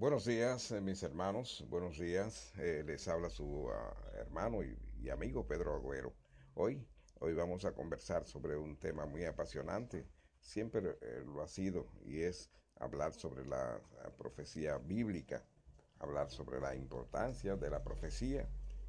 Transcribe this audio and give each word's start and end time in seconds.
Buenos 0.00 0.24
días, 0.24 0.70
eh, 0.70 0.80
mis 0.80 1.02
hermanos. 1.02 1.62
Buenos 1.68 1.98
días. 1.98 2.54
Eh, 2.56 2.82
les 2.86 3.06
habla 3.06 3.28
su 3.28 3.44
uh, 3.44 3.70
hermano 4.14 4.62
y, 4.62 5.10
amigo 5.10 5.46
Pedro 5.46 5.74
Agüero. 5.74 6.14
Hoy, 6.54 6.82
hoy 7.18 7.34
vamos 7.34 7.66
a 7.66 7.74
conversar 7.74 8.24
sobre 8.24 8.56
un 8.56 8.78
tema 8.78 9.04
muy 9.04 9.26
apasionante. 9.26 10.08
Siempre 10.40 10.96
eh, 11.02 11.22
lo 11.26 11.42
ha 11.42 11.48
sido 11.48 11.86
y 12.06 12.22
es 12.22 12.48
hablar 12.76 13.12
sobre 13.12 13.44
la, 13.44 13.78
profecía 14.16 14.78
bíblica, 14.78 15.44
hablar 15.98 16.30
sobre 16.30 16.60
la 16.60 16.74
importancia 16.74 17.56
de 17.56 17.68
la 17.68 17.84
profecía 17.84 18.48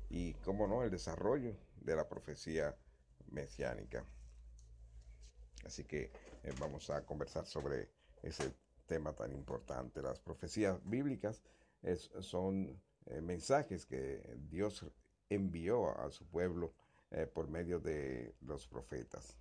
y, 0.09 0.36
cómo 0.46 0.66
no, 0.66 0.82
el 0.82 0.92
desarrollo 0.92 1.58
de 1.82 1.94
la 1.94 2.08
profecía 2.08 2.73
mesiánica. 3.28 4.06
Así 5.66 5.84
que 5.84 6.09
vamos 6.58 6.90
a 6.90 7.06
conversar 7.06 7.46
sobre 7.46 7.90
ese 8.23 8.54
tema 8.91 9.13
tan 9.13 9.31
importante. 9.31 10.02
Las 10.02 10.20
profecías 10.20 10.77
bíblicas 10.84 11.41
son 12.20 12.78
eh, 13.06 13.22
mensajes 13.22 13.86
que 13.86 14.22
Dios 14.50 14.86
envió 15.30 15.97
a 15.97 16.11
su 16.11 16.25
pueblo 16.25 16.73
eh, 17.12 17.25
por 17.25 17.47
medio 17.47 17.80
de 17.80 18.36
los 18.42 18.67
profetas. 18.67 19.38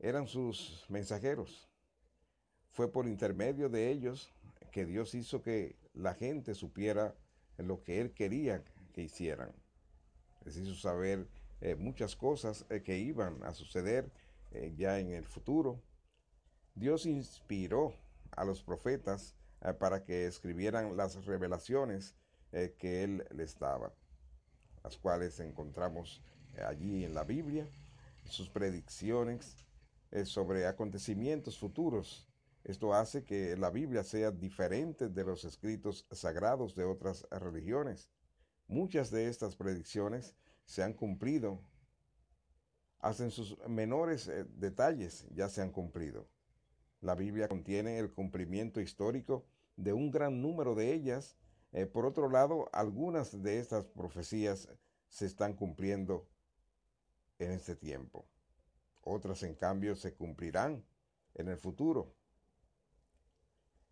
Eran 0.00 0.26
sus 0.26 0.84
mensajeros. 0.88 1.68
Fue 2.72 2.90
por 2.90 3.06
intermedio 3.06 3.68
de 3.68 3.92
ellos 3.92 4.32
que 4.72 4.84
Dios 4.84 5.14
hizo 5.14 5.40
que 5.40 5.76
la 5.94 6.14
gente 6.14 6.56
supiera 6.56 7.14
lo 7.58 7.84
que 7.84 8.00
Él 8.00 8.12
quería 8.12 8.64
que 8.92 9.02
hicieran. 9.02 9.52
Les 10.44 10.56
hizo 10.56 10.74
saber 10.74 11.28
eh, 11.60 11.76
muchas 11.76 12.16
cosas 12.16 12.64
que 12.84 12.98
iban 12.98 13.40
a 13.44 13.54
suceder 13.54 14.10
ya 14.76 14.98
en 14.98 15.12
el 15.12 15.24
futuro. 15.24 15.80
Dios 16.74 17.06
inspiró 17.06 17.94
a 18.30 18.44
los 18.44 18.62
profetas 18.62 19.36
para 19.78 20.02
que 20.02 20.26
escribieran 20.26 20.96
las 20.96 21.24
revelaciones 21.24 22.14
que 22.50 23.04
Él 23.04 23.24
les 23.30 23.58
daba, 23.58 23.94
las 24.82 24.96
cuales 24.96 25.38
encontramos 25.40 26.22
allí 26.66 27.04
en 27.04 27.14
la 27.14 27.24
Biblia, 27.24 27.68
sus 28.24 28.48
predicciones 28.48 29.56
sobre 30.24 30.66
acontecimientos 30.66 31.58
futuros. 31.58 32.28
Esto 32.64 32.94
hace 32.94 33.24
que 33.24 33.56
la 33.56 33.70
Biblia 33.70 34.04
sea 34.04 34.30
diferente 34.30 35.08
de 35.08 35.24
los 35.24 35.44
escritos 35.44 36.06
sagrados 36.10 36.74
de 36.74 36.84
otras 36.84 37.26
religiones. 37.30 38.10
Muchas 38.68 39.10
de 39.10 39.28
estas 39.28 39.56
predicciones 39.56 40.34
se 40.64 40.82
han 40.82 40.92
cumplido, 40.92 41.60
hasta 43.00 43.24
en 43.24 43.32
sus 43.32 43.58
menores 43.68 44.28
eh, 44.28 44.44
detalles 44.44 45.26
ya 45.34 45.48
se 45.48 45.60
han 45.60 45.70
cumplido. 45.70 46.28
La 47.02 47.16
Biblia 47.16 47.48
contiene 47.48 47.98
el 47.98 48.12
cumplimiento 48.12 48.80
histórico 48.80 49.44
de 49.76 49.92
un 49.92 50.12
gran 50.12 50.40
número 50.40 50.76
de 50.76 50.94
ellas. 50.94 51.36
Eh, 51.72 51.84
por 51.84 52.06
otro 52.06 52.30
lado, 52.30 52.70
algunas 52.72 53.42
de 53.42 53.58
estas 53.58 53.86
profecías 53.86 54.68
se 55.08 55.26
están 55.26 55.54
cumpliendo 55.54 56.28
en 57.40 57.50
este 57.50 57.74
tiempo. 57.74 58.24
Otras, 59.00 59.42
en 59.42 59.56
cambio, 59.56 59.96
se 59.96 60.14
cumplirán 60.14 60.84
en 61.34 61.48
el 61.48 61.56
futuro. 61.56 62.14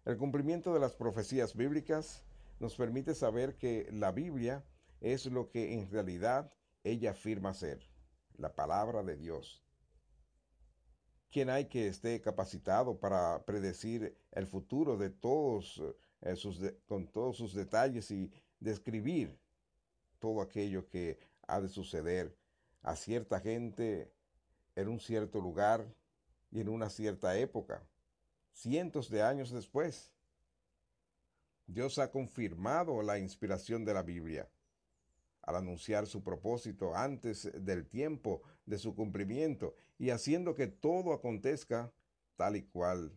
El 0.05 0.17
cumplimiento 0.17 0.73
de 0.73 0.79
las 0.79 0.95
profecías 0.95 1.57
bíblicas 1.57 2.23
nos 2.61 2.77
permite 2.77 3.17
saber 3.17 3.57
que 3.57 3.89
la 3.91 4.13
Biblia 4.13 4.65
es 5.01 5.27
lo 5.27 5.51
que 5.51 5.75
en 5.75 5.91
realidad 5.91 6.53
ella 6.85 7.11
afirma 7.11 7.55
ser, 7.55 7.91
la 8.39 8.55
palabra 8.55 9.03
de 9.03 9.17
Dios. 9.17 9.65
¿Quién 11.31 11.49
hay 11.49 11.67
que 11.67 11.87
esté 11.87 12.21
capacitado 12.21 12.99
para 12.99 13.45
predecir 13.45 14.17
el 14.33 14.49
futuro 14.49 14.97
de 14.97 15.11
todos 15.11 15.81
eh, 16.23 16.35
sus 16.35 16.61
con 16.87 17.07
todos 17.07 17.37
sus 17.37 17.55
detalles 17.55 18.11
y 18.11 18.33
describir 18.59 19.39
todo 20.19 20.43
aquello 20.43 20.89
que 20.89 21.19
ha 21.47 21.61
de 21.61 21.69
suceder 21.69 22.37
a 22.83 22.97
cierta 22.97 23.39
gente 23.39 24.13
en 24.75 24.89
un 24.89 24.99
cierto 24.99 25.41
lugar 25.41 25.87
y 26.51 26.61
en 26.61 26.69
una 26.69 26.91
cierta 26.91 27.39
época, 27.39 27.87
cientos 28.53 29.09
de 29.09 29.23
años 29.23 29.53
después? 29.53 30.13
Dios 31.69 32.01
ha 32.01 32.11
confirmado 32.11 33.03
la 33.03 33.21
inspiración 33.21 33.85
de 33.85 33.95
la 33.95 34.03
Biblia 34.03 34.49
al 35.43 35.57
anunciar 35.57 36.07
su 36.07 36.23
propósito 36.23 36.95
antes 36.95 37.51
del 37.65 37.87
tiempo 37.87 38.43
de 38.67 38.79
su 38.79 38.95
cumplimiento 38.95 39.75
y 39.99 40.11
haciendo 40.11 40.55
que 40.55 40.67
todo 40.67 41.13
acontezca 41.13 41.93
tal 42.37 42.57
y 42.57 42.63
cual 42.63 43.13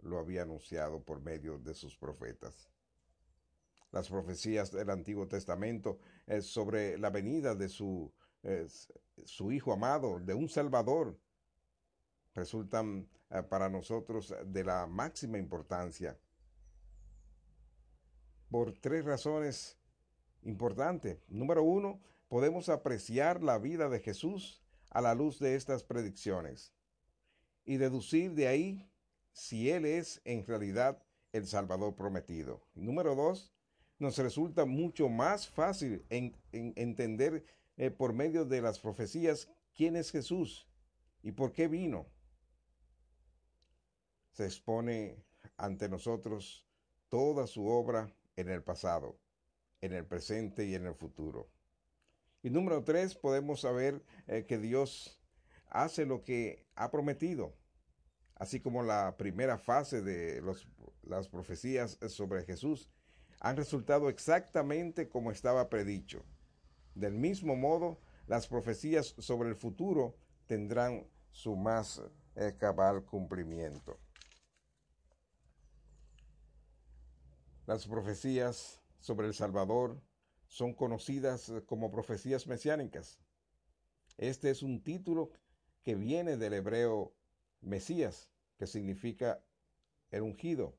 lo 0.00 0.18
había 0.18 0.42
anunciado 0.42 1.02
por 1.02 1.20
medio 1.20 1.58
de 1.58 1.74
sus 1.74 1.96
profetas. 1.96 2.70
Las 3.90 4.08
profecías 4.08 4.70
del 4.70 4.90
Antiguo 4.90 5.26
Testamento 5.26 5.98
es 6.26 6.46
sobre 6.46 6.98
la 6.98 7.10
venida 7.10 7.54
de 7.54 7.68
su, 7.68 8.12
es, 8.42 8.92
su 9.24 9.50
Hijo 9.50 9.72
amado, 9.72 10.20
de 10.20 10.34
un 10.34 10.48
Salvador, 10.48 11.18
resultan 12.34 13.08
eh, 13.30 13.42
para 13.42 13.68
nosotros 13.68 14.34
de 14.46 14.64
la 14.64 14.86
máxima 14.86 15.38
importancia. 15.38 16.18
Por 18.50 18.72
tres 18.78 19.04
razones 19.04 19.78
importante. 20.42 21.20
Número 21.28 21.62
uno, 21.62 22.00
podemos 22.28 22.68
apreciar 22.68 23.42
la 23.42 23.58
vida 23.58 23.88
de 23.88 24.00
Jesús 24.00 24.62
a 24.90 25.00
la 25.00 25.14
luz 25.14 25.38
de 25.38 25.54
estas 25.54 25.82
predicciones 25.82 26.72
y 27.64 27.76
deducir 27.76 28.34
de 28.34 28.48
ahí 28.48 28.90
si 29.32 29.70
Él 29.70 29.84
es 29.84 30.20
en 30.24 30.44
realidad 30.46 31.02
el 31.32 31.46
Salvador 31.46 31.94
prometido. 31.94 32.62
Número 32.74 33.14
dos, 33.14 33.52
nos 33.98 34.16
resulta 34.18 34.64
mucho 34.64 35.08
más 35.08 35.48
fácil 35.48 36.04
en, 36.08 36.36
en 36.52 36.72
entender 36.76 37.44
eh, 37.76 37.90
por 37.90 38.12
medio 38.12 38.44
de 38.44 38.62
las 38.62 38.78
profecías 38.78 39.48
quién 39.74 39.96
es 39.96 40.10
Jesús 40.10 40.68
y 41.22 41.32
por 41.32 41.52
qué 41.52 41.68
vino. 41.68 42.06
Se 44.32 44.44
expone 44.44 45.24
ante 45.56 45.88
nosotros 45.88 46.66
toda 47.08 47.46
su 47.46 47.66
obra 47.66 48.12
en 48.36 48.48
el 48.48 48.62
pasado 48.62 49.18
en 49.80 49.92
el 49.92 50.04
presente 50.06 50.66
y 50.66 50.74
en 50.74 50.86
el 50.86 50.94
futuro. 50.94 51.50
Y 52.42 52.50
número 52.50 52.84
tres, 52.84 53.14
podemos 53.14 53.60
saber 53.60 54.02
eh, 54.26 54.44
que 54.46 54.58
Dios 54.58 55.20
hace 55.68 56.06
lo 56.06 56.22
que 56.22 56.66
ha 56.76 56.90
prometido, 56.90 57.54
así 58.36 58.60
como 58.60 58.82
la 58.82 59.16
primera 59.16 59.58
fase 59.58 60.02
de 60.02 60.40
los, 60.40 60.68
las 61.02 61.28
profecías 61.28 61.98
sobre 62.08 62.44
Jesús 62.44 62.90
han 63.40 63.56
resultado 63.56 64.08
exactamente 64.08 65.08
como 65.08 65.30
estaba 65.30 65.68
predicho. 65.68 66.24
Del 66.94 67.14
mismo 67.14 67.56
modo, 67.56 68.00
las 68.26 68.46
profecías 68.46 69.14
sobre 69.18 69.48
el 69.48 69.56
futuro 69.56 70.16
tendrán 70.46 71.06
su 71.30 71.56
más 71.56 72.02
eh, 72.34 72.54
cabal 72.58 73.04
cumplimiento. 73.04 73.98
Las 77.66 77.86
profecías 77.86 78.80
sobre 79.00 79.26
el 79.26 79.34
Salvador 79.34 80.00
son 80.46 80.74
conocidas 80.74 81.48
eh, 81.48 81.62
como 81.64 81.90
profecías 81.90 82.46
mesiánicas. 82.46 83.18
Este 84.16 84.50
es 84.50 84.62
un 84.62 84.82
título 84.82 85.30
que 85.82 85.94
viene 85.94 86.36
del 86.36 86.54
hebreo 86.54 87.14
Mesías, 87.60 88.30
que 88.56 88.66
significa 88.66 89.44
el 90.10 90.22
ungido. 90.22 90.76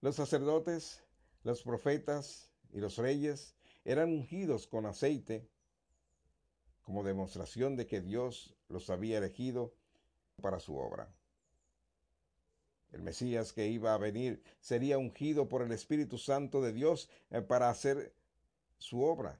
Los 0.00 0.16
sacerdotes, 0.16 1.02
los 1.42 1.62
profetas 1.62 2.50
y 2.72 2.80
los 2.80 2.96
reyes 2.96 3.54
eran 3.84 4.10
ungidos 4.10 4.66
con 4.66 4.86
aceite 4.86 5.48
como 6.82 7.04
demostración 7.04 7.76
de 7.76 7.86
que 7.86 8.00
Dios 8.00 8.56
los 8.68 8.90
había 8.90 9.18
elegido 9.18 9.74
para 10.40 10.58
su 10.58 10.76
obra. 10.76 11.14
El 12.92 13.02
Mesías 13.02 13.52
que 13.52 13.68
iba 13.68 13.94
a 13.94 13.98
venir 13.98 14.42
sería 14.60 14.98
ungido 14.98 15.48
por 15.48 15.62
el 15.62 15.72
Espíritu 15.72 16.18
Santo 16.18 16.60
de 16.60 16.72
Dios 16.72 17.08
eh, 17.30 17.40
para 17.40 17.70
hacer 17.70 18.12
su 18.78 19.02
obra. 19.02 19.38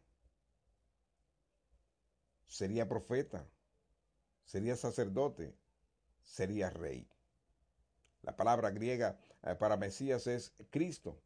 Sería 2.47 2.89
profeta, 2.89 3.47
sería 4.45 4.77
sacerdote, 4.77 5.55
sería 6.23 6.71
rey. 6.71 7.09
La 8.23 8.37
palabra 8.37 8.71
griega 8.71 9.19
eh, 9.43 9.55
para 9.55 9.77
Mesías 9.77 10.27
es 10.27 10.53
Cristo. 10.71 11.21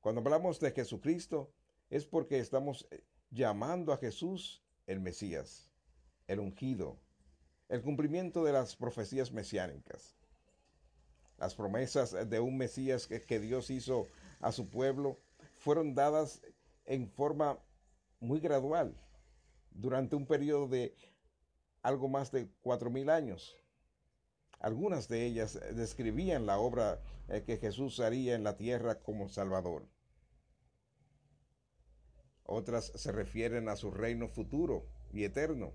Cuando 0.00 0.20
hablamos 0.20 0.60
de 0.60 0.72
Jesucristo 0.72 1.52
es 1.90 2.06
porque 2.06 2.38
estamos 2.38 2.86
eh, 2.90 3.04
llamando 3.30 3.92
a 3.92 3.98
Jesús 3.98 4.62
el 4.86 5.00
Mesías, 5.00 5.70
el 6.28 6.40
ungido, 6.40 6.98
el 7.68 7.82
cumplimiento 7.82 8.44
de 8.44 8.52
las 8.52 8.76
profecías 8.76 9.32
mesiánicas. 9.32 10.16
Las 11.38 11.54
promesas 11.54 12.28
de 12.28 12.40
un 12.40 12.56
Mesías 12.56 13.06
que, 13.06 13.40
Dios 13.40 13.70
hizo 13.70 14.08
a 14.40 14.52
su 14.52 14.68
pueblo 14.68 15.18
fueron 15.56 15.94
dadas 15.94 16.42
en 16.84 17.08
forma 17.08 17.58
muy 18.20 18.40
gradual 18.40 18.96
durante 19.70 20.16
un 20.16 20.26
periodo 20.26 20.68
de 20.68 20.94
algo 21.82 22.08
más 22.08 22.32
de 22.32 22.48
cuatro 22.62 22.90
mil 22.90 23.10
años. 23.10 23.54
Algunas 24.58 25.08
de 25.08 25.26
ellas 25.26 25.60
describían 25.74 26.46
la 26.46 26.58
obra 26.58 27.02
eh, 27.28 27.42
que 27.44 27.58
Jesús 27.58 28.00
haría 28.00 28.34
en 28.34 28.42
la 28.42 28.56
tierra 28.56 29.00
como 29.00 29.28
Salvador. 29.28 29.86
Otras 32.44 32.92
se 32.94 33.12
refieren 33.12 33.68
a 33.68 33.76
su 33.76 33.90
reino 33.90 34.28
futuro 34.28 34.86
y 35.12 35.24
eterno. 35.24 35.74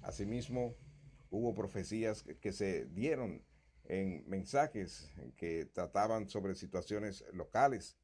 Asimismo, 0.00 0.74
hubo 1.28 1.54
profecías 1.54 2.22
que 2.22 2.52
se 2.52 2.86
dieron 2.86 3.44
en 3.84 4.28
mensajes 4.28 5.12
que 5.36 5.66
trataban 5.66 6.28
sobre 6.28 6.54
situaciones 6.54 7.24
locales, 7.32 7.96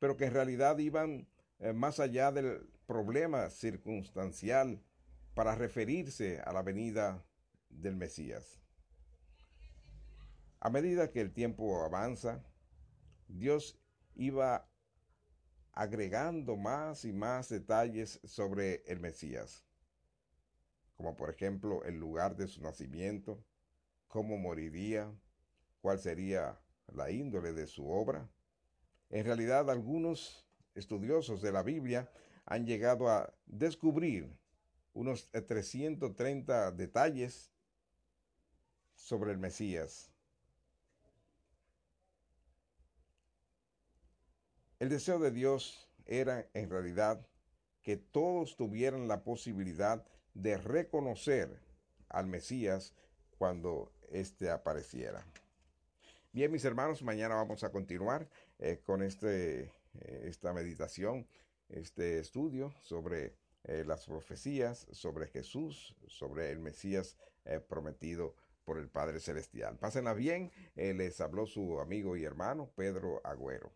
pero 0.00 0.16
que 0.16 0.26
en 0.26 0.32
realidad 0.32 0.78
iban 0.78 1.28
eh, 1.58 1.72
más 1.72 2.00
allá 2.00 2.32
del 2.32 2.68
problema 2.86 3.50
circunstancial 3.50 4.82
para 5.34 5.54
referirse 5.54 6.40
a 6.40 6.52
la 6.52 6.62
venida 6.62 7.24
del 7.68 7.96
Mesías. 7.96 8.60
A 10.60 10.70
medida 10.70 11.10
que 11.10 11.20
el 11.20 11.32
tiempo 11.32 11.84
avanza, 11.84 12.42
Dios 13.28 13.78
iba 14.14 14.68
agregando 15.72 16.56
más 16.56 17.04
y 17.04 17.12
más 17.12 17.50
detalles 17.50 18.18
sobre 18.24 18.82
el 18.86 18.98
Mesías, 18.98 19.64
como 20.94 21.16
por 21.16 21.28
ejemplo 21.28 21.84
el 21.84 22.00
lugar 22.00 22.36
de 22.36 22.48
su 22.48 22.62
nacimiento, 22.62 23.44
cómo 24.16 24.38
moriría, 24.38 25.14
cuál 25.82 25.98
sería 25.98 26.58
la 26.86 27.10
índole 27.10 27.52
de 27.52 27.66
su 27.66 27.86
obra. 27.86 28.26
En 29.10 29.26
realidad 29.26 29.68
algunos 29.68 30.48
estudiosos 30.74 31.42
de 31.42 31.52
la 31.52 31.62
Biblia 31.62 32.10
han 32.46 32.64
llegado 32.64 33.10
a 33.10 33.34
descubrir 33.44 34.34
unos 34.94 35.30
330 35.30 36.72
detalles 36.72 37.52
sobre 38.94 39.32
el 39.32 39.38
Mesías. 39.38 40.10
El 44.78 44.88
deseo 44.88 45.18
de 45.18 45.30
Dios 45.30 45.90
era 46.06 46.48
en 46.54 46.70
realidad 46.70 47.28
que 47.82 47.98
todos 47.98 48.56
tuvieran 48.56 49.08
la 49.08 49.22
posibilidad 49.24 50.06
de 50.32 50.56
reconocer 50.56 51.60
al 52.08 52.26
Mesías 52.26 52.94
cuando 53.36 53.92
éste 54.10 54.50
apareciera. 54.50 55.24
Bien, 56.32 56.52
mis 56.52 56.64
hermanos, 56.64 57.02
mañana 57.02 57.34
vamos 57.34 57.64
a 57.64 57.72
continuar 57.72 58.28
eh, 58.58 58.80
con 58.84 59.02
este, 59.02 59.62
eh, 59.62 60.24
esta 60.24 60.52
meditación, 60.52 61.26
este 61.70 62.18
estudio 62.18 62.74
sobre 62.82 63.34
eh, 63.64 63.84
las 63.86 64.04
profecías, 64.04 64.86
sobre 64.92 65.28
Jesús, 65.28 65.96
sobre 66.06 66.50
el 66.50 66.58
Mesías 66.58 67.16
prometido 67.68 68.34
por 68.64 68.76
el 68.76 68.88
Padre 68.88 69.20
Celestial. 69.20 69.78
Pásenla 69.78 70.14
bien, 70.14 70.50
les 70.74 71.20
habló 71.20 71.46
su 71.46 71.78
amigo 71.78 72.16
y 72.16 72.24
hermano 72.24 72.68
Pedro 72.74 73.20
Agüero. 73.24 73.70